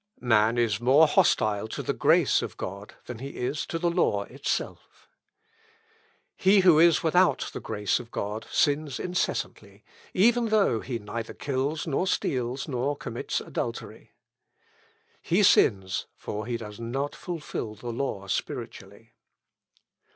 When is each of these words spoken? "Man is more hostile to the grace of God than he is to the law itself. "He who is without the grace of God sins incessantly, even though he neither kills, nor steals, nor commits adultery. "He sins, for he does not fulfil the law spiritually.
"Man 0.19 0.57
is 0.57 0.81
more 0.81 1.05
hostile 1.05 1.67
to 1.67 1.83
the 1.83 1.93
grace 1.93 2.41
of 2.41 2.57
God 2.57 2.95
than 3.05 3.19
he 3.19 3.35
is 3.37 3.67
to 3.67 3.77
the 3.77 3.91
law 3.91 4.23
itself. 4.23 5.07
"He 6.35 6.61
who 6.61 6.79
is 6.79 7.03
without 7.03 7.51
the 7.53 7.59
grace 7.59 7.99
of 7.99 8.09
God 8.09 8.47
sins 8.49 8.99
incessantly, 8.99 9.83
even 10.11 10.47
though 10.47 10.79
he 10.79 10.97
neither 10.97 11.35
kills, 11.35 11.85
nor 11.85 12.07
steals, 12.07 12.67
nor 12.67 12.97
commits 12.97 13.41
adultery. 13.41 14.13
"He 15.21 15.43
sins, 15.43 16.07
for 16.17 16.47
he 16.47 16.57
does 16.57 16.79
not 16.79 17.13
fulfil 17.15 17.75
the 17.75 17.93
law 17.93 18.25
spiritually. 18.25 19.13